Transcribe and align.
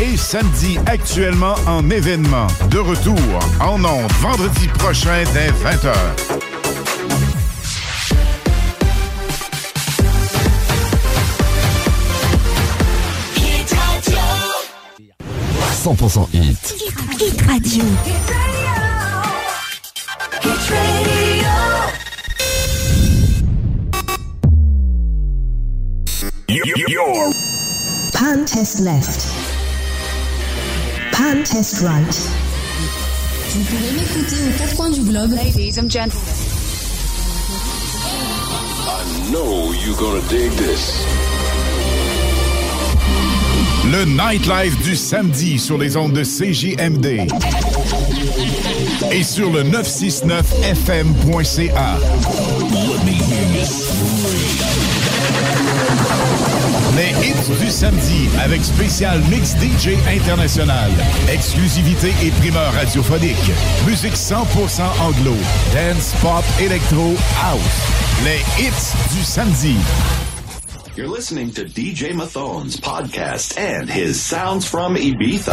Et 0.00 0.16
samedi, 0.16 0.78
actuellement 0.86 1.54
en 1.66 1.88
événement. 1.88 2.46
De 2.70 2.78
retour 2.78 3.16
en 3.60 3.82
ondes 3.82 4.12
vendredi 4.20 4.68
prochain 4.78 5.24
dès 5.32 5.48
20h. 5.48 5.94
Hit 13.36 13.74
Radio. 13.74 14.18
100% 15.82 16.28
hit. 16.32 16.74
Hit 17.18 17.40
Radio. 17.42 17.84
Hit 18.04 18.16
Radio. 20.70 21.06
Your 26.88 27.32
Pan 28.12 28.44
test 28.44 28.80
left. 28.80 29.55
Pan 31.16 31.42
test 31.44 31.80
right. 31.80 32.14
Vous 33.54 33.64
pouvez 33.64 33.90
m'écouter 33.92 34.36
aux 34.36 34.52
quatre 34.58 34.76
coins 34.76 34.90
du 34.90 35.00
globe. 35.00 35.32
Ladies 35.32 35.78
and 35.78 35.88
gentlemen. 35.90 36.20
I 38.86 39.02
know 39.30 39.72
you're 39.72 39.96
gonna 39.96 40.20
dig 40.28 40.52
this. 40.58 41.06
Le 43.90 44.04
nightlife 44.04 44.76
du 44.82 44.94
samedi 44.94 45.58
sur 45.58 45.78
les 45.78 45.96
ondes 45.96 46.12
de 46.12 46.22
CJMD. 46.22 47.26
Et 49.10 49.22
sur 49.22 49.50
le 49.50 49.62
969fm.ca. 49.62 51.96
Les 56.96 57.10
hits 57.28 57.58
du 57.60 57.70
samedi 57.70 58.26
avec 58.42 58.64
spécial 58.64 59.20
mix 59.28 59.54
DJ 59.56 59.98
international. 60.08 60.90
Exclusivité 61.30 62.08
et 62.24 62.30
primeur 62.30 62.72
radiophonique. 62.72 63.50
Musique 63.86 64.14
100% 64.14 64.80
anglo. 65.02 65.34
Dance, 65.74 66.14
pop, 66.22 66.42
électro, 66.58 67.14
house. 67.44 67.60
Les 68.24 68.40
hits 68.58 68.94
du 69.14 69.22
samedi. 69.22 69.76
You're 70.96 71.14
listening 71.14 71.52
to 71.52 71.64
DJ 71.64 72.14
Mathone's 72.14 72.80
podcast 72.80 73.58
and 73.58 73.90
his 73.90 74.18
Sounds 74.18 74.66
from 74.66 74.96
Ibiza. 74.96 75.52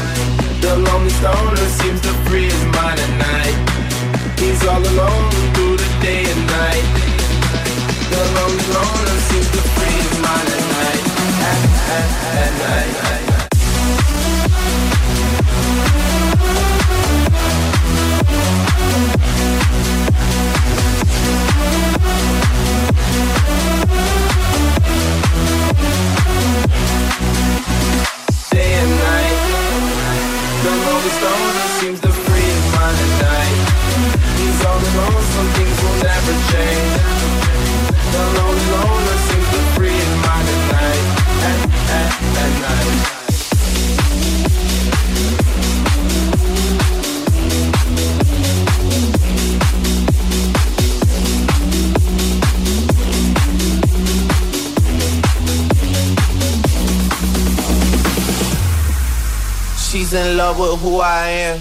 The 0.61 0.77
lonely 0.77 1.09
stoner 1.09 1.55
seems 1.79 1.99
to 2.01 2.13
free 2.29 2.45
his 2.45 2.65
mind 2.65 2.99
at 2.99 3.13
night. 3.17 3.57
He's 4.39 4.63
all 4.67 4.77
alone 4.79 5.31
through 5.53 5.77
the 5.77 5.89
day 6.01 6.23
and 6.23 6.45
night. 6.45 6.85
The 8.11 8.21
lonely 8.37 8.67
loner 8.75 9.19
seems 9.29 9.49
to 9.55 9.61
free 9.75 9.97
his 10.05 10.19
mind 10.21 10.49
at 10.57 10.63
night. 10.77 11.03
At, 11.49 11.61
at, 11.97 12.09
at 12.37 12.93
night 12.93 13.30
never 36.21 36.37
change 36.51 36.93
The 38.13 38.23
lonely 38.37 38.65
loner 38.71 39.17
seems 39.27 39.47
to 39.49 39.59
free 39.75 39.89
his 39.89 40.13
mind 40.25 40.47
at 40.53 40.61
night 40.71 41.05
At, 41.49 41.59
at, 41.97 42.11
at 42.43 42.53
night 42.61 43.07
She's 59.91 60.13
in 60.13 60.37
love 60.37 60.57
with 60.57 60.79
who 60.79 61.01
I 61.01 61.27
am. 61.27 61.59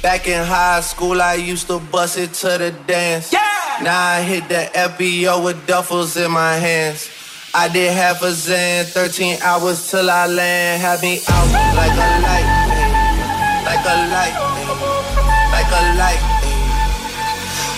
Back 0.00 0.26
in 0.26 0.42
high 0.42 0.80
school, 0.80 1.20
I 1.20 1.34
used 1.34 1.66
to 1.66 1.78
bust 1.78 2.16
it 2.16 2.32
to 2.34 2.56
the 2.56 2.70
dance. 2.86 3.30
Yeah! 3.30 3.47
Now 3.82 4.18
I 4.18 4.22
hit 4.22 4.48
the 4.48 4.68
FBO 4.74 5.44
with 5.44 5.64
duffels 5.68 6.16
in 6.18 6.32
my 6.32 6.54
hands. 6.54 7.08
I 7.54 7.68
did 7.68 7.92
half 7.92 8.22
a 8.22 8.32
zen, 8.32 8.84
13 8.84 9.38
hours 9.40 9.88
till 9.88 10.10
I 10.10 10.26
land. 10.26 10.82
Had 10.82 11.00
me 11.00 11.20
out 11.28 11.46
like 11.78 11.94
a 11.94 12.08
light, 12.26 12.46
like 13.62 13.86
a 13.86 13.94
light, 14.10 14.34
like 15.54 15.70
a 15.70 15.82
light. 15.94 16.22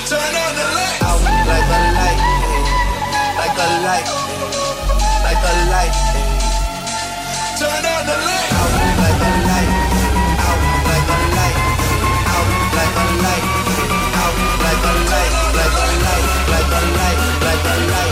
Turn 0.09 0.19
on 0.19 0.53
the 0.57 0.67
light. 0.73 1.05
Out 1.05 1.21
like 1.21 1.69
a 1.69 1.81
light, 2.01 2.21
like 3.37 3.61
a 3.61 3.69
light, 3.85 4.09
like 5.21 5.45
a 5.45 5.53
light. 5.69 5.95
Turn 7.61 7.85
on 7.93 8.03
the 8.09 8.17
light. 8.25 8.49
Out 8.57 8.73
like 9.05 9.21
a 9.21 9.33
light. 9.53 9.69
Out 10.49 10.65
like 10.89 11.11
a 11.13 11.19
light. 11.37 11.57
Out 12.25 12.49
like 12.73 12.97
a 12.97 13.07
light. 13.21 13.45
Out 14.17 14.37
like 14.65 14.81
a 14.81 14.95
light. 15.13 15.33
Like 15.53 15.77
a 15.77 15.85
light. 15.85 15.90
Light. 16.71 17.19
Like 17.43 17.65
a 17.65 17.91
light. 17.91 18.10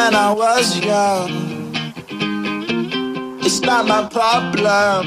When 0.00 0.14
I 0.14 0.32
was 0.32 0.78
young, 0.78 1.30
it's 3.44 3.60
not 3.60 3.86
my 3.86 4.08
problem. 4.08 5.04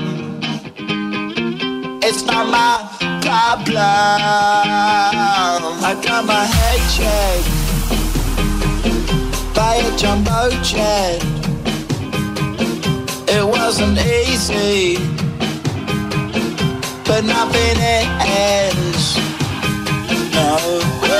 It's 2.03 2.23
not 2.25 2.45
my 2.59 2.77
problem. 3.25 3.75
I 5.89 5.93
got 6.05 6.25
my 6.25 6.45
head 6.55 6.81
checked 6.95 7.49
by 9.55 9.73
a 9.77 9.97
jumbo 9.97 10.51
jet. 10.61 11.23
It 13.35 13.45
wasn't 13.47 13.97
easy, 13.97 14.97
but 17.03 17.25
nothing 17.25 17.79
ends. 18.21 19.17
No. 20.35 21.12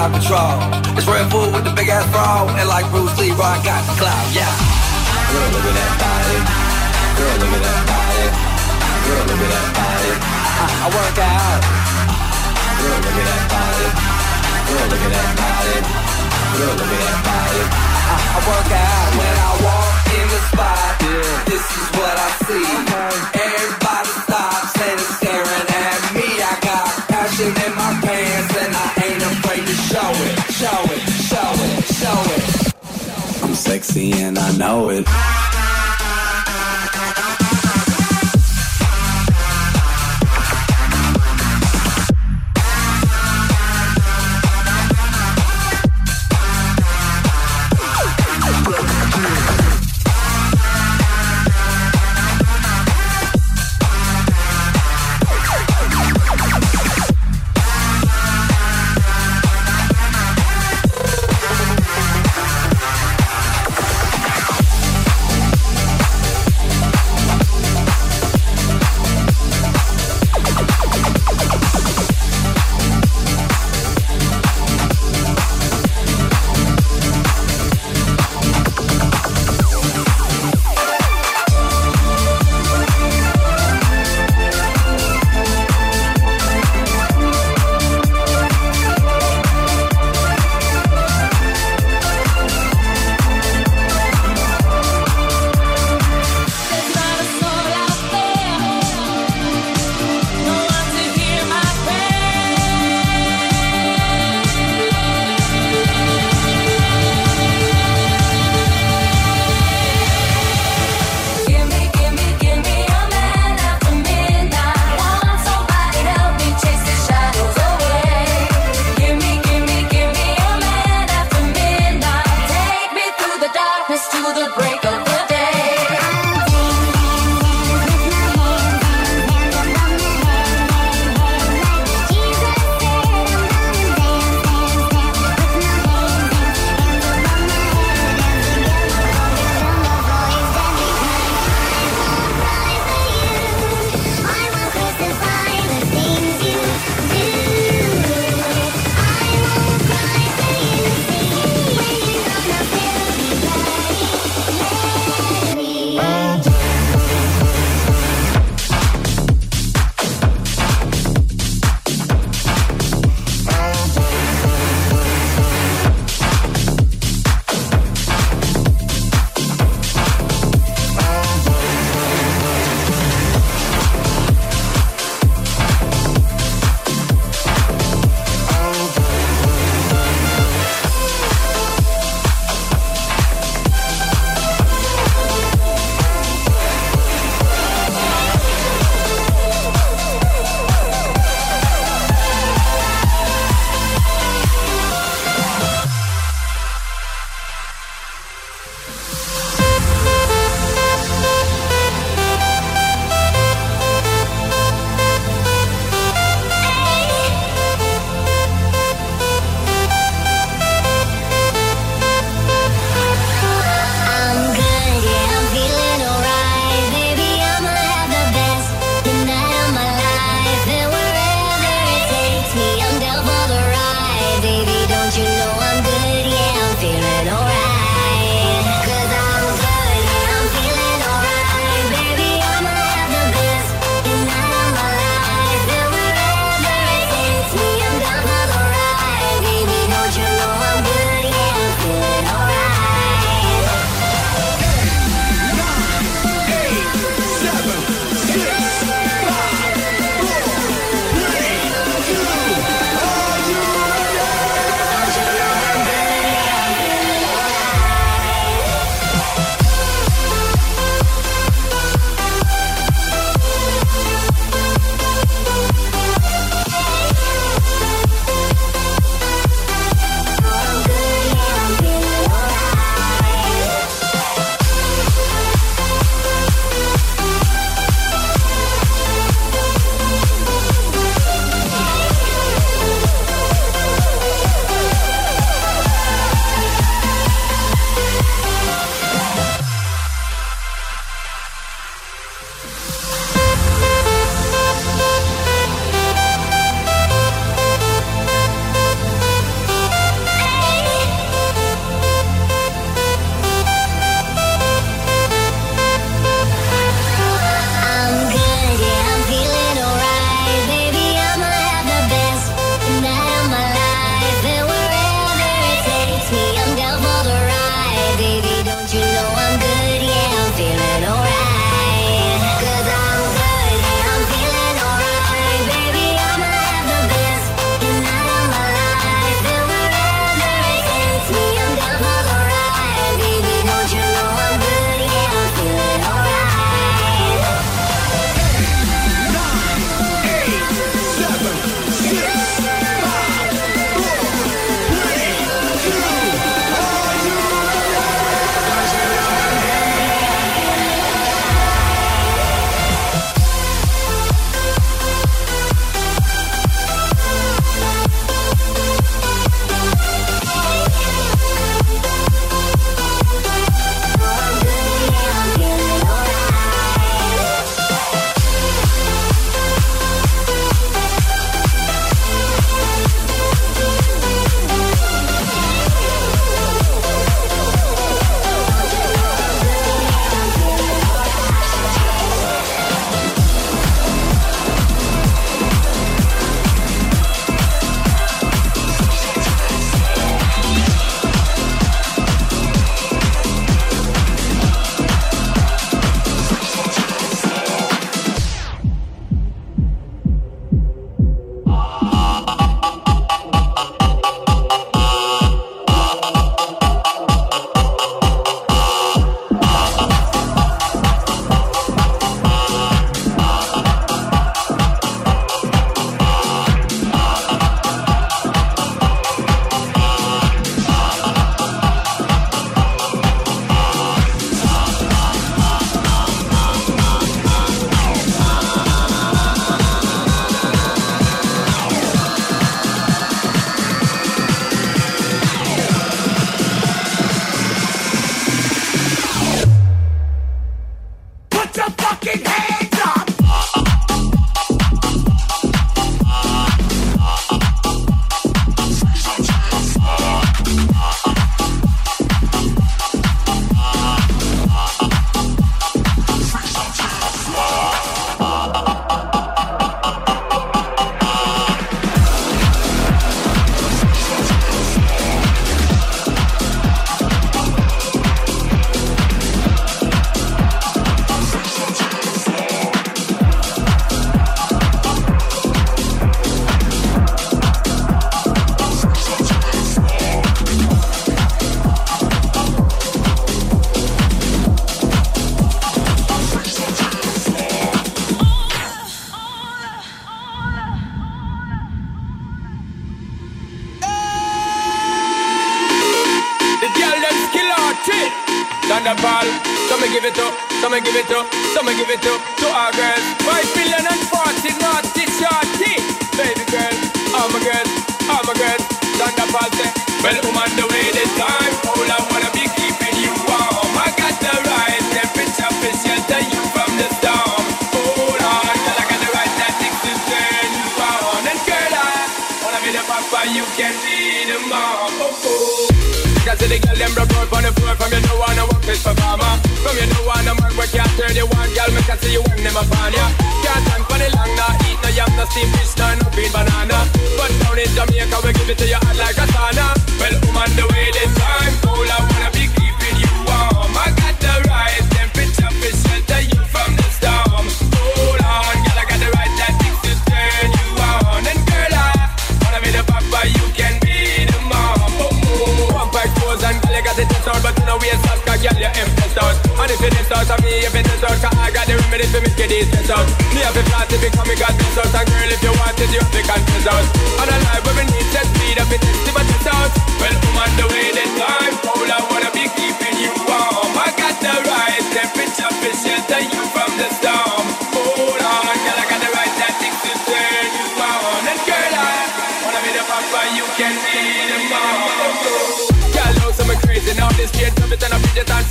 Out 0.00 0.12
control. 0.16 0.56
It's 0.96 1.04
Red 1.04 1.28
Bull 1.28 1.52
with 1.52 1.64
the 1.68 1.74
big 1.76 1.88
ass 1.92 2.08
bra, 2.08 2.48
and 2.56 2.68
like 2.68 2.88
Bruce 2.88 3.12
Lee, 3.20 3.36
I 3.36 3.60
got 3.60 3.84
the 3.84 3.94
clout, 4.00 4.26
yeah. 4.32 4.48
Girl, 5.28 5.48
look 5.52 5.66
at 5.68 5.76
that 5.76 5.92
body. 6.00 6.38
Girl, 7.20 7.36
look 7.36 7.52
at 7.52 7.62
that 7.68 7.82
body. 7.84 8.26
Girl, 9.04 9.24
look 9.28 9.42
at 9.44 9.50
that 9.52 9.68
body. 9.76 10.12
I, 10.16 10.66
I 10.84 10.88
work 10.96 11.18
out. 11.20 11.60
Girl, 12.80 12.98
look 13.04 13.18
at 13.20 13.26
that 13.28 13.44
body. 13.52 13.88
Girl, 14.72 14.86
look 14.88 15.04
at 15.04 15.12
that 15.12 15.30
body. 15.36 15.76
Girl, 16.56 16.74
look 16.80 16.92
at 16.96 17.00
that 17.04 17.20
body. 17.28 17.62
I, 18.08 18.16
I 18.16 18.38
work 18.48 18.70
out 18.72 19.08
when 19.20 19.34
I 19.36 19.52
walk 19.68 19.94
in 20.16 20.26
the 20.32 20.40
spot. 20.48 20.92
This 21.44 21.66
is 21.76 21.88
what 22.00 22.14
I 22.16 22.28
see. 22.48 22.68
Everybody 23.36 24.12
stops 24.24 24.74
and 24.80 25.19
show 30.60 30.82
it, 30.92 31.00
show 31.08 31.52
it, 31.54 31.84
show 31.86 32.22
it. 32.36 33.42
I'm 33.42 33.54
sexy 33.54 34.12
and 34.12 34.38
I 34.38 34.54
know 34.58 34.90
it. 34.90 35.06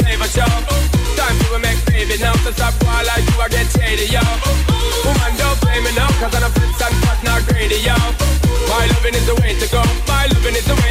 slave 0.10 0.22
a 0.22 0.28
job. 0.34 0.62
Time 1.18 1.38
to 1.38 1.60
make 1.60 1.80
baby 1.86 2.18
now, 2.18 2.34
cause 2.42 2.60
I 2.60 2.72
boy 2.82 3.02
like 3.06 3.26
you, 3.30 3.38
I 3.42 3.48
get 3.50 3.68
shady, 3.70 4.10
yo. 4.10 4.24
Woman, 5.06 5.34
don't 5.38 5.60
blame 5.62 5.84
me 5.84 5.92
now, 5.94 6.10
cause 6.18 6.34
I'm 6.34 6.44
a 6.44 6.50
fits 6.50 6.82
and 6.82 6.96
fat, 7.04 7.20
not 7.24 7.46
greedy, 7.48 7.80
yo. 7.86 7.96
My 8.70 8.86
loving 8.90 9.16
is 9.16 9.26
the 9.26 9.36
way 9.42 9.54
to 9.60 9.68
go, 9.70 9.84
my 10.08 10.26
loving 10.34 10.56
is 10.56 10.66
the 10.66 10.76
way 10.82 10.89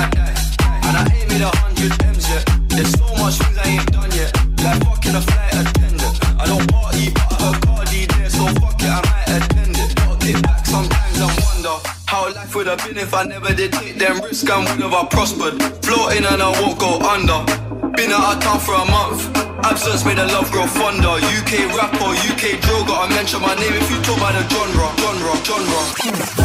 And 0.00 0.96
I 0.96 1.04
ain't 1.12 1.28
made 1.28 1.42
a 1.42 1.50
hundred 1.60 1.92
M's 2.04 2.26
yet. 2.30 2.48
There's 2.68 2.90
so 2.96 3.04
much 3.20 3.36
things 3.36 3.58
I 3.58 3.68
ain't 3.68 3.92
done 3.92 4.10
yet. 4.16 4.32
Like 4.64 4.82
fucking 4.84 5.14
a 5.14 5.20
flight 5.20 5.52
attendant. 5.52 6.16
I 6.40 6.46
don't 6.48 6.66
party, 6.72 7.10
but 7.12 7.36
her 7.36 7.52
party 7.68 8.06
there, 8.06 8.30
so 8.30 8.46
fuck 8.64 8.80
it, 8.80 8.88
I 8.88 9.02
might 9.04 9.28
attend 9.28 9.76
it. 9.76 9.94
Got 9.96 10.24
it 10.24 10.42
back 10.42 10.64
sometimes 10.64 11.20
I 11.20 11.28
wonder 11.44 11.76
how 12.08 12.32
life 12.32 12.54
would 12.54 12.66
have 12.66 12.82
been 12.84 12.96
if 12.96 13.12
I 13.12 13.24
never 13.24 13.52
did 13.52 13.72
take 13.72 13.96
them 13.96 14.22
risks 14.24 14.48
and 14.48 14.66
would 14.68 14.80
have 14.80 14.94
I 14.94 15.04
prospered. 15.04 15.60
Floating 15.84 16.24
and 16.24 16.40
I 16.40 16.48
won't 16.60 16.78
go 16.80 16.96
under. 17.04 17.44
Been 17.92 18.12
out 18.16 18.36
of 18.36 18.40
town 18.40 18.58
for 18.60 18.76
a 18.80 18.84
month. 18.88 19.28
Absence 19.68 20.06
made 20.06 20.16
the 20.16 20.24
love 20.32 20.50
grow 20.50 20.66
fonder. 20.66 21.20
UK 21.36 21.68
rapper, 21.76 22.16
UK 22.24 22.56
drill, 22.64 22.88
I 22.88 23.06
mention 23.12 23.42
my 23.42 23.54
name 23.54 23.74
if 23.76 23.90
you 23.92 24.00
talk 24.00 24.16
about 24.16 24.32
the 24.32 24.48
genre, 24.48 24.88
genre, 24.96 25.36
genre. 25.44 26.40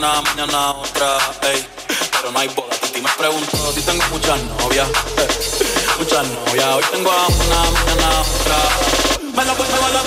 Una, 0.00 0.22
mañana 0.22 0.70
otra, 0.70 1.18
ey. 1.52 1.62
Pero 2.12 2.32
no 2.32 2.38
hay 2.38 2.48
boda. 2.48 2.70
Titi 2.80 3.02
me 3.02 3.10
preguntó 3.18 3.72
si 3.72 3.82
tengo 3.82 4.02
muchas 4.10 4.40
novias. 4.58 4.88
ey. 4.88 5.28
Muchas 5.98 6.26
novias, 6.26 6.74
hoy 6.74 6.84
tengo 6.90 7.10
a 7.10 7.26
una, 7.26 7.60
mañana 7.70 8.20
otra. 8.20 8.56
Me 9.20 9.44
la 9.44 9.52
pongo, 9.52 9.76
me 9.82 9.92
la 9.92 9.99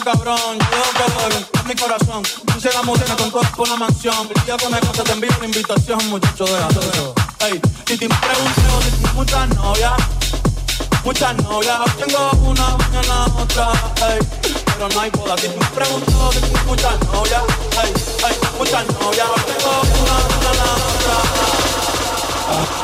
cabrón. 0.00 0.58
Yo 0.58 0.82
que 0.96 1.06
doy 1.12 1.46
en 1.60 1.68
mi 1.68 1.74
corazón. 1.74 2.22
Puse 2.46 2.72
la 2.72 2.82
música 2.82 3.16
con 3.16 3.30
todas 3.30 3.50
por 3.52 3.68
la 3.68 3.76
mansión. 3.76 4.28
Que 4.28 4.52
me 4.68 4.80
casa 4.80 5.04
te 5.04 5.12
envío 5.12 5.30
una 5.36 5.46
invitación, 5.46 6.10
muchacho, 6.10 6.44
déjate 6.44 6.80
eso. 6.92 7.14
Ey, 7.40 7.60
y 7.88 7.96
te 7.96 8.08
pregunté 8.08 8.60
si 8.84 8.90
tienes 8.90 9.14
muchas 9.14 9.48
novias. 9.50 9.92
Muchas 11.04 11.36
novias, 11.42 11.80
tengo 11.96 12.30
una, 12.44 12.76
mañana 12.76 13.26
otra, 13.36 13.72
ey. 14.08 14.18
Pero 14.64 14.88
no 14.88 15.00
hay 15.00 15.10
boda, 15.10 15.36
si 15.36 15.48
me 15.48 15.66
pregunto 15.74 16.32
si 16.32 16.38
tienes 16.38 16.64
muchas 16.64 17.00
novias, 17.12 17.42
ey, 17.82 17.92
ey, 18.28 18.36
muchas 18.56 18.86
novias, 18.86 19.28
tengo 19.46 19.80
una, 20.00 20.14
mañana 20.30 20.64
otra. 20.94 21.16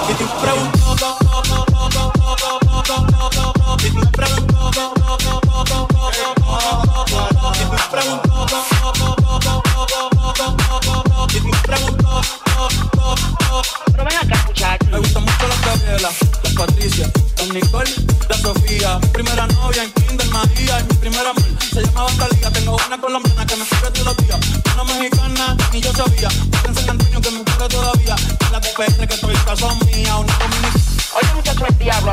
Y 0.08 0.14
te 0.14 0.24
pregunto, 0.42 0.77
Nicole, 17.52 17.90
la 18.28 18.36
Sofía. 18.36 19.00
Primera 19.12 19.46
novia 19.46 19.82
en 19.84 19.92
Kinder 19.92 20.26
María. 20.28 20.84
Mi 20.88 20.96
primera 20.96 21.30
amor 21.30 21.44
se 21.72 21.82
llamaba 21.82 22.10
Talía. 22.18 22.50
Tengo 22.50 22.76
una 22.86 23.00
colombiana 23.00 23.46
que 23.46 23.56
me 23.56 23.64
quiere 23.64 23.90
todos 23.90 24.06
los 24.06 24.16
días. 24.18 24.38
Una 24.74 24.84
mexicana, 24.84 25.56
ni 25.72 25.80
yo 25.80 25.92
sabía. 25.92 26.28
Otra 26.28 26.82
en 26.82 26.90
Antonio 26.90 27.20
que 27.20 27.30
me 27.30 27.44
quiere 27.44 27.68
todavía. 27.68 28.16
La 28.52 28.60
de 28.60 29.06
que 29.06 29.14
estoy 29.14 29.34
caso 29.34 29.74
mía. 29.86 30.16
Una 30.16 30.32
dominicana. 30.38 30.84
Oye, 31.14 31.34
muchacho, 31.34 31.66
el 31.66 31.78
diablo 31.78 32.12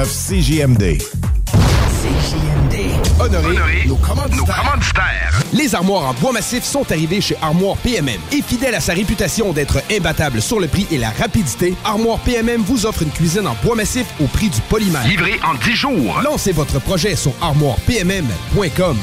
969 0.05 0.07
CJMD. 0.07 1.40
Honorer, 3.21 3.85
nos, 3.85 3.97
commanditaires. 3.97 5.43
Les 5.53 5.75
armoires 5.75 6.09
en 6.09 6.13
bois 6.15 6.31
massif 6.31 6.63
sont 6.63 6.91
arrivées 6.91 7.21
chez 7.21 7.37
Armoire 7.39 7.77
PMM. 7.77 8.19
Et 8.31 8.41
fidèle 8.41 8.73
à 8.73 8.79
sa 8.79 8.93
réputation 8.93 9.53
d'être 9.53 9.77
imbattable 9.91 10.41
sur 10.41 10.59
le 10.59 10.67
prix 10.67 10.87
et 10.89 10.97
la 10.97 11.11
rapidité, 11.11 11.75
Armoire 11.85 12.17
PMM 12.21 12.63
vous 12.63 12.87
offre 12.87 13.03
une 13.03 13.11
cuisine 13.11 13.45
en 13.45 13.55
bois 13.63 13.75
massif 13.75 14.07
au 14.19 14.25
prix 14.25 14.49
du 14.49 14.59
polymère. 14.61 15.05
Livré 15.07 15.39
en 15.43 15.53
10 15.53 15.71
jours. 15.75 16.19
Lancez 16.23 16.51
votre 16.51 16.79
projet 16.79 17.15
sur 17.15 17.33
armoirepmm.com. 17.41 18.97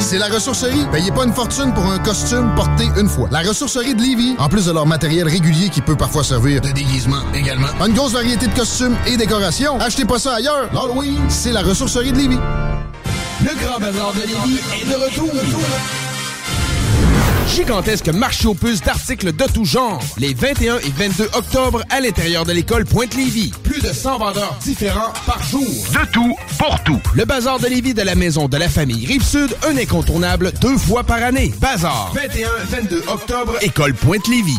C'est 0.00 0.18
la 0.18 0.26
ressourcerie. 0.26 0.84
Payez 0.90 1.12
pas 1.12 1.24
une 1.24 1.32
fortune 1.32 1.72
pour 1.74 1.86
un 1.86 2.00
costume 2.00 2.52
porté 2.56 2.88
une 2.96 3.08
fois. 3.08 3.28
La 3.30 3.40
ressourcerie 3.40 3.94
de 3.94 4.02
Lévis, 4.02 4.34
en 4.38 4.48
plus 4.48 4.66
de 4.66 4.72
leur 4.72 4.86
matériel 4.86 5.28
régulier 5.28 5.68
qui 5.68 5.82
peut 5.82 5.96
parfois 5.96 6.24
servir 6.24 6.60
de 6.62 6.70
déguisement 6.70 7.22
également. 7.32 7.68
Une 7.86 7.94
grosse 7.94 8.12
variété 8.14 8.48
de 8.48 8.54
costumes 8.54 8.96
et 9.06 9.16
décorations. 9.16 9.78
Achetez 9.78 10.04
pas 10.04 10.18
ça 10.18 10.34
ailleurs. 10.34 10.68
L'Halloween, 10.72 11.18
c'est 11.28 11.52
la 11.52 11.62
ressourcerie 11.62 12.10
de 12.10 12.18
Lévis. 12.18 12.38
Le 13.48 13.54
Grand 13.64 13.80
Bazar 13.80 14.12
de 14.12 14.20
Lévis 14.20 14.60
est 14.74 14.84
de 14.84 14.94
retour. 14.94 15.32
Gigantesque 17.48 18.08
marché 18.08 18.46
aux 18.46 18.52
puces 18.52 18.82
d'articles 18.82 19.34
de 19.34 19.44
tout 19.46 19.64
genre. 19.64 20.02
Les 20.18 20.34
21 20.34 20.76
et 20.80 20.90
22 20.90 21.30
octobre 21.32 21.82
à 21.88 22.00
l'intérieur 22.00 22.44
de 22.44 22.52
l'école 22.52 22.84
Pointe-Lévis. 22.84 23.52
Plus 23.62 23.80
de 23.80 23.90
100 23.90 24.18
vendeurs 24.18 24.54
différents 24.60 25.14
par 25.24 25.42
jour. 25.44 25.62
De 25.62 26.12
tout, 26.12 26.36
pour 26.58 26.78
tout. 26.84 27.00
Le 27.14 27.24
Bazar 27.24 27.58
de 27.58 27.68
Lévis 27.68 27.94
de 27.94 28.02
la 28.02 28.16
Maison 28.16 28.48
de 28.48 28.56
la 28.58 28.68
Famille 28.68 29.06
Rive-Sud, 29.06 29.56
un 29.66 29.78
incontournable 29.78 30.52
deux 30.60 30.76
fois 30.76 31.04
par 31.04 31.22
année. 31.22 31.54
Bazar. 31.58 32.12
21-22 32.16 33.08
octobre, 33.08 33.56
école 33.62 33.94
Pointe-Lévis. 33.94 34.58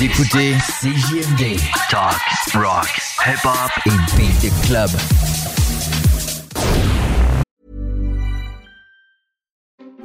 Vous 0.00 0.06
écoutez 0.06 0.54
CJMD. 0.54 1.60
Talk, 1.90 2.18
rock, 2.54 2.88
hip-hop 3.22 3.70
et 3.84 4.16
beat 4.16 4.32
the 4.40 4.50
club. 4.66 4.88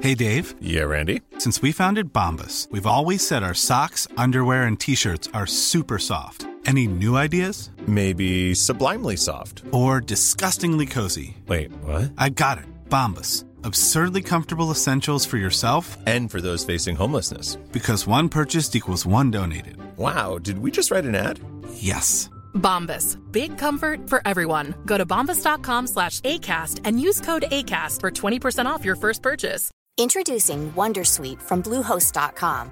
Hey 0.01 0.13
Dave. 0.15 0.53
Yeah, 0.59 0.83
Randy. 0.83 1.21
Since 1.37 1.61
we 1.61 1.71
founded 1.71 2.11
Bombas, 2.11 2.69
we've 2.71 2.85
always 2.85 3.25
said 3.25 3.41
our 3.41 3.53
socks, 3.53 4.05
underwear, 4.17 4.63
and 4.63 4.77
t 4.77 4.95
shirts 4.95 5.29
are 5.33 5.47
super 5.47 5.97
soft. 5.97 6.45
Any 6.65 6.87
new 6.87 7.15
ideas? 7.15 7.71
Maybe 7.87 8.53
sublimely 8.53 9.15
soft. 9.15 9.63
Or 9.71 10.01
disgustingly 10.01 10.87
cozy. 10.87 11.37
Wait, 11.47 11.71
what? 11.83 12.11
I 12.17 12.29
got 12.31 12.57
it. 12.57 12.65
Bombas. 12.89 13.45
Absurdly 13.66 14.22
comfortable 14.22 14.70
essentials 14.70 15.26
for 15.26 15.38
yourself 15.38 15.97
And 16.05 16.30
for 16.30 16.39
those 16.39 16.63
facing 16.63 16.95
homelessness. 16.95 17.55
because 17.72 18.05
one 18.05 18.30
purchased 18.30 18.76
equals 18.76 19.07
one 19.07 19.32
donated. 19.32 19.78
Wow, 19.97 20.38
did 20.38 20.59
we 20.59 20.70
just 20.70 20.91
write 20.91 21.05
an 21.05 21.16
ad? 21.16 21.39
Yes. 21.74 22.30
Bombas. 22.53 23.18
Big 23.32 23.57
comfort 23.57 24.07
for 24.07 24.22
everyone. 24.24 24.76
Go 24.86 24.99
to 24.99 25.05
bombas.com 25.05 25.88
slash 25.88 26.20
ACAST 26.22 26.82
and 26.86 26.99
use 27.01 27.20
code 27.22 27.45
ACAST 27.51 28.01
for 28.01 28.11
20% 28.11 28.68
off 28.68 28.86
your 28.86 28.95
first 28.95 29.24
purchase. 29.24 29.72
Introducing 29.97 30.72
Wondersuite 30.74 31.41
from 31.41 31.63
Bluehost.com. 31.63 32.70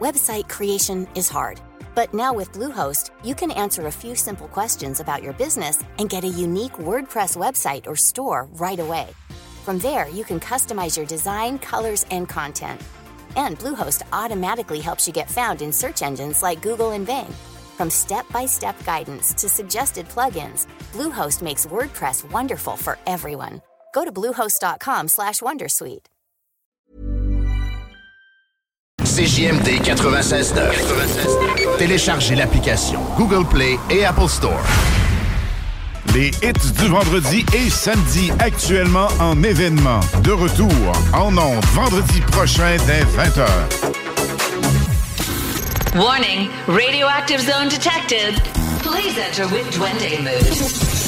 Website 0.00 0.48
creation 0.50 1.08
is 1.14 1.28
hard, 1.30 1.58
but 1.94 2.12
now 2.12 2.34
with 2.34 2.52
Bluehost, 2.52 3.10
you 3.24 3.34
can 3.34 3.50
answer 3.52 3.86
a 3.86 3.92
few 3.92 4.14
simple 4.14 4.48
questions 4.48 5.00
about 5.00 5.22
your 5.22 5.32
business 5.32 5.82
and 5.98 6.10
get 6.10 6.22
a 6.24 6.28
unique 6.28 6.72
WordPress 6.74 7.36
website 7.38 7.86
or 7.86 7.96
store 7.96 8.46
right 8.58 8.78
away. 8.80 9.06
From 9.64 9.78
there, 9.78 10.10
you 10.10 10.24
can 10.24 10.38
customize 10.40 10.94
your 10.94 11.06
design, 11.06 11.58
colors, 11.58 12.04
and 12.10 12.28
content. 12.28 12.82
And 13.34 13.58
Bluehost 13.58 14.02
automatically 14.12 14.78
helps 14.78 15.06
you 15.06 15.12
get 15.14 15.30
found 15.30 15.62
in 15.62 15.72
search 15.72 16.02
engines 16.02 16.42
like 16.42 16.60
Google 16.60 16.90
and 16.90 17.06
Bing. 17.06 17.32
From 17.78 17.88
step-by-step 17.88 18.84
guidance 18.84 19.32
to 19.32 19.48
suggested 19.48 20.06
plugins, 20.08 20.66
Bluehost 20.92 21.40
makes 21.40 21.64
WordPress 21.64 22.30
wonderful 22.30 22.76
for 22.76 22.98
everyone. 23.06 23.62
Go 23.94 24.04
to 24.04 24.12
bluehost.com/wondersuite. 24.12 26.08
CJMD 29.02 29.80
96.9. 29.80 31.78
Téléchargez 31.78 32.36
l'application 32.36 33.00
Google 33.16 33.46
Play 33.46 33.78
et 33.88 34.04
Apple 34.04 34.28
Store. 34.28 35.03
Les 36.12 36.30
hits 36.42 36.72
du 36.78 36.88
vendredi 36.88 37.44
et 37.54 37.70
samedi 37.70 38.30
actuellement 38.38 39.08
en 39.20 39.42
événement. 39.42 40.00
De 40.22 40.32
retour 40.32 40.70
en 41.12 41.36
ondes 41.36 41.64
vendredi 41.72 42.20
prochain 42.20 42.76
dès 42.86 43.02
20h. 43.02 43.46
Warning, 45.96 46.48
radioactive 46.66 47.40
zone 47.40 47.68
detected. 47.68 48.34
Please 48.82 49.16
enter 49.18 49.46
with 49.48 49.70
Duende 49.72 50.18
mood. 50.22 51.04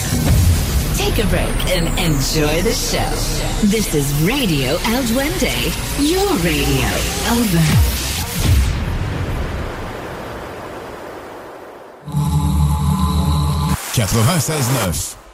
Take 0.97 1.19
a 1.19 1.27
break 1.29 1.77
and 1.77 1.89
enjoy 1.99 2.63
the 2.63 2.73
show. 2.73 3.67
This 3.67 3.95
is 3.95 4.13
Radio 4.23 4.79
El 4.87 5.03
Duende, 5.05 5.53
your 5.99 6.27
radio. 6.39 6.89
Over. 7.33 8.06
96.9. 13.97 15.26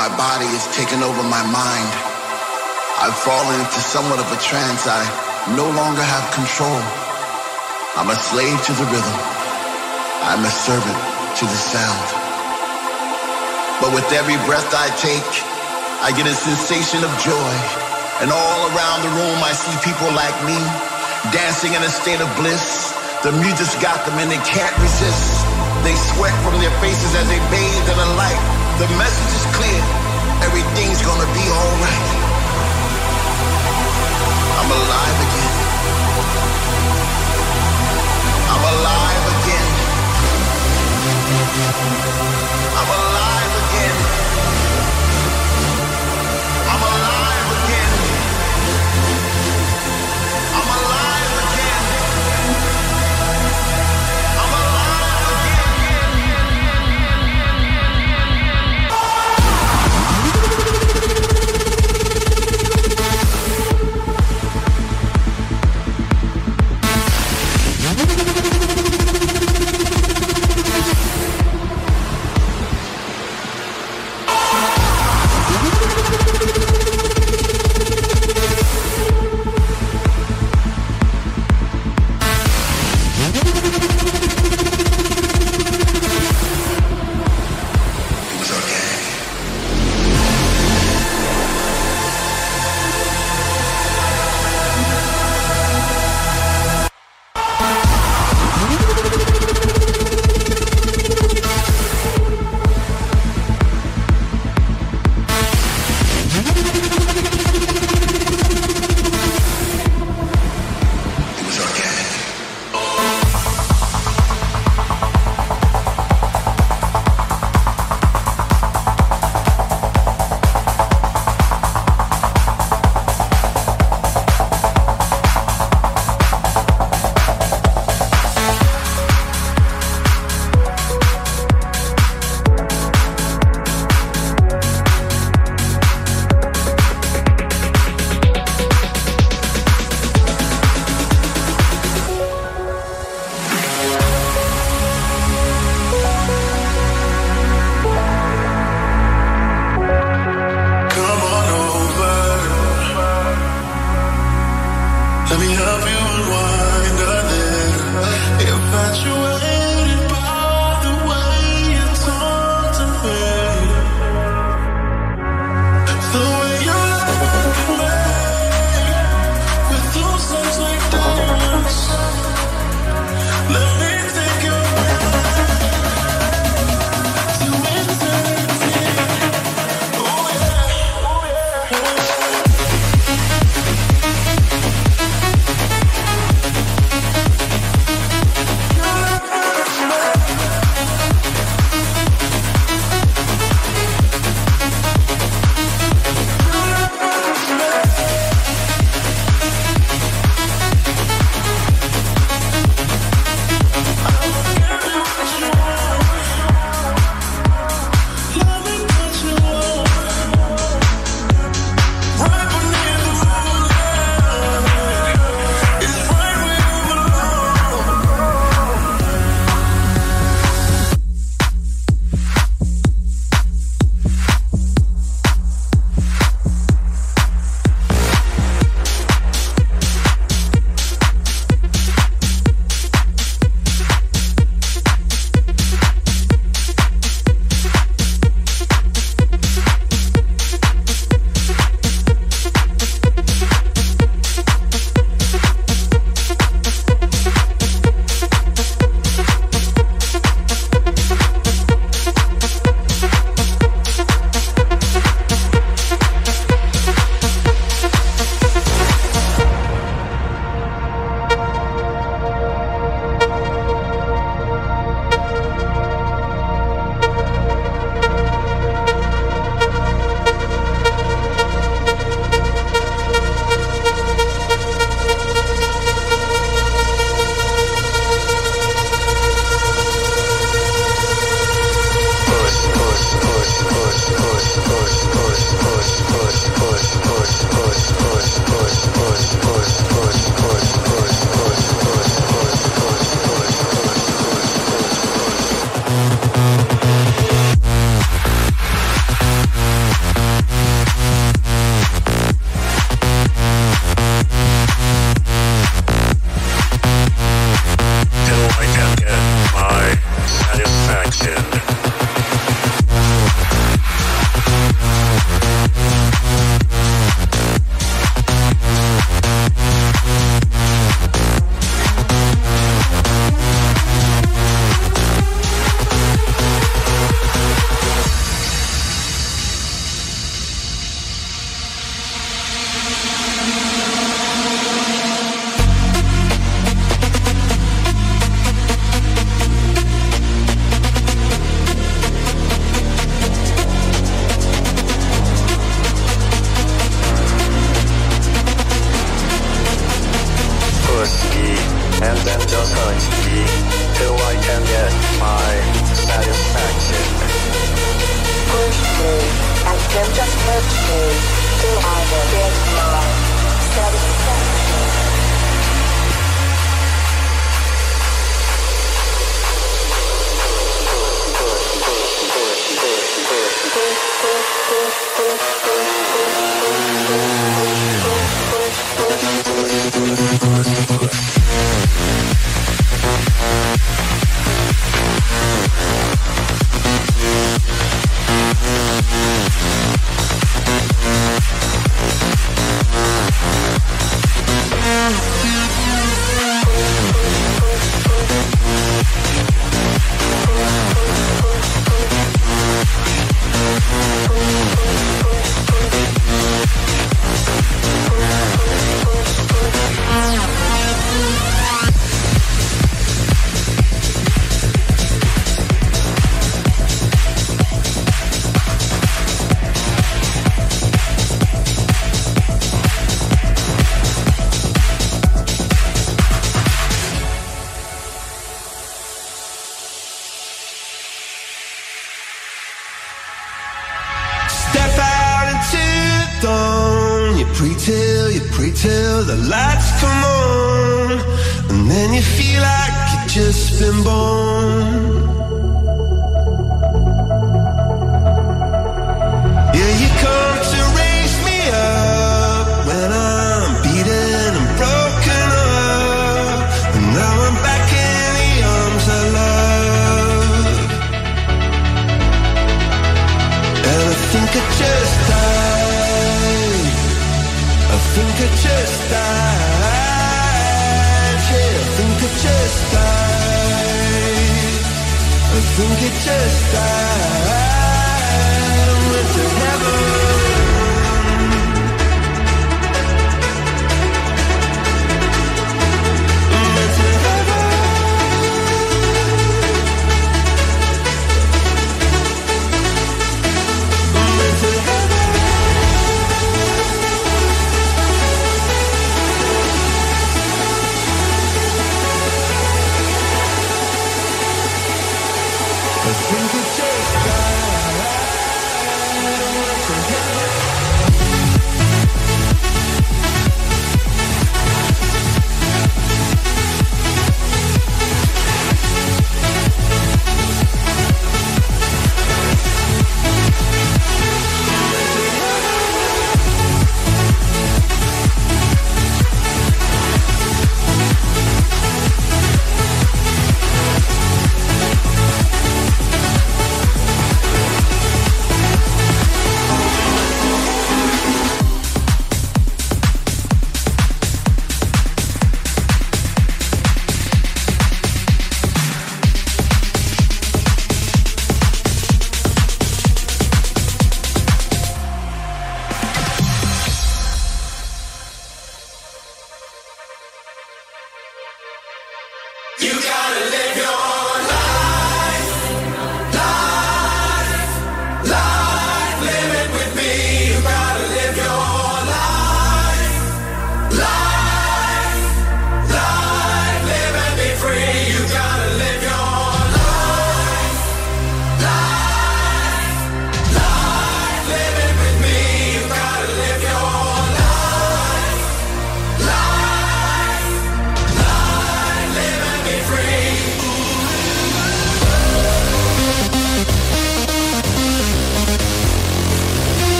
my 0.00 0.08
body. 0.16 0.48
It's 0.56 0.64
taking 0.72 1.04
over 1.04 1.20
my 1.20 1.44
mind. 1.44 1.90
I've 3.04 3.12
fallen 3.20 3.60
into 3.60 3.80
somewhat 3.84 4.16
of 4.16 4.32
a 4.32 4.40
trance. 4.40 4.88
I 4.88 5.04
no 5.52 5.68
longer 5.76 6.00
have 6.00 6.24
control. 6.32 6.80
I'm 8.00 8.08
a 8.08 8.16
slave 8.16 8.56
to 8.64 8.72
the 8.80 8.88
rhythm. 8.88 9.18
I'm 10.24 10.40
a 10.40 10.48
servant 10.48 10.96
to 11.36 11.44
the 11.44 11.60
sound. 11.60 12.08
But 13.84 13.92
with 13.92 14.08
every 14.16 14.40
breath 14.48 14.72
I 14.72 14.88
take, 15.04 15.32
I 16.00 16.16
get 16.16 16.24
a 16.24 16.32
sensation 16.32 17.04
of 17.04 17.12
joy. 17.20 17.52
And 18.24 18.32
all 18.32 18.60
around 18.72 19.04
the 19.04 19.12
room, 19.20 19.36
I 19.44 19.52
see 19.52 19.76
people 19.84 20.08
like 20.16 20.36
me 20.48 20.56
dancing 21.28 21.76
in 21.76 21.84
a 21.84 21.92
state 21.92 22.24
of 22.24 22.30
bliss. 22.40 22.96
The 23.20 23.36
music's 23.36 23.76
got 23.84 24.00
them 24.08 24.16
and 24.16 24.32
they 24.32 24.40
can't 24.48 24.76
resist. 24.80 25.44
They 25.84 25.92
sweat 26.16 26.32
from 26.40 26.56
their 26.56 26.72
faces 26.80 27.12
as 27.20 27.28
they 27.28 27.40
bathe 27.52 27.84
in 27.84 27.98
the 28.00 28.10
light. 28.16 28.59
The 28.80 28.88
message 28.96 29.36
is 29.36 29.44
clear. 29.54 29.82
Everything's 30.42 31.02
gonna 31.02 31.30
be 31.34 31.44
alright. 31.50 32.19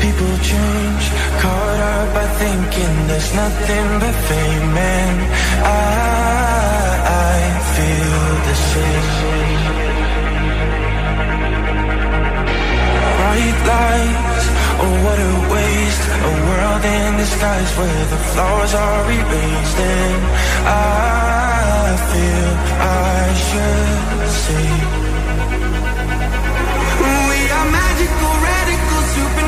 People 0.00 0.32
change, 0.52 1.04
caught 1.42 1.80
up 1.94 2.06
by 2.14 2.26
thinking 2.42 2.92
there's 3.08 3.30
nothing 3.34 3.88
but 4.02 4.16
fame, 4.28 4.76
and 4.76 5.18
I, 5.64 5.78
I 7.30 7.36
feel 7.74 8.22
the 8.48 8.56
same. 8.72 9.62
Bright 13.18 13.58
lights, 13.72 14.46
oh 14.82 14.94
what 15.04 15.18
a 15.18 15.34
waste, 15.54 16.04
a 16.30 16.32
world 16.46 16.84
in 16.96 17.10
disguise 17.22 17.70
where 17.78 18.04
the 18.14 18.20
flaws 18.30 18.72
are 18.74 19.04
erased, 19.18 19.78
and 19.78 20.22
I 20.66 21.96
feel 22.10 22.50
I 22.80 23.22
should 23.46 24.30
say. 24.44 24.68
We 27.30 27.38
are 27.56 27.68
magical, 27.80 28.32
radical, 28.48 29.00
supernatural. 29.14 29.47